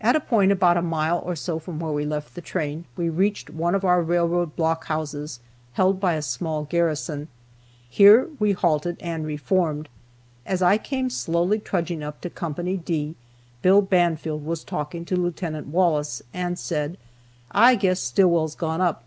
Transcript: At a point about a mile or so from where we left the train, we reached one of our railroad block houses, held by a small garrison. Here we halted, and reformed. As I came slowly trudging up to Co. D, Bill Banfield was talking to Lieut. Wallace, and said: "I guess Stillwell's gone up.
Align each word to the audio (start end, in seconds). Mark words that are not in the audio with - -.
At 0.00 0.14
a 0.14 0.20
point 0.20 0.52
about 0.52 0.76
a 0.76 0.82
mile 0.82 1.18
or 1.26 1.34
so 1.34 1.58
from 1.58 1.80
where 1.80 1.90
we 1.90 2.06
left 2.06 2.36
the 2.36 2.40
train, 2.40 2.84
we 2.96 3.08
reached 3.08 3.50
one 3.50 3.74
of 3.74 3.84
our 3.84 4.00
railroad 4.02 4.54
block 4.54 4.84
houses, 4.84 5.40
held 5.72 5.98
by 5.98 6.14
a 6.14 6.22
small 6.22 6.62
garrison. 6.62 7.26
Here 7.90 8.28
we 8.38 8.52
halted, 8.52 8.98
and 9.00 9.26
reformed. 9.26 9.88
As 10.46 10.62
I 10.62 10.78
came 10.78 11.10
slowly 11.10 11.58
trudging 11.58 12.04
up 12.04 12.20
to 12.20 12.30
Co. 12.30 12.52
D, 12.52 13.16
Bill 13.60 13.82
Banfield 13.82 14.44
was 14.46 14.62
talking 14.62 15.04
to 15.06 15.16
Lieut. 15.16 15.42
Wallace, 15.66 16.22
and 16.32 16.56
said: 16.56 16.96
"I 17.50 17.74
guess 17.74 17.98
Stillwell's 17.98 18.54
gone 18.54 18.80
up. 18.80 19.02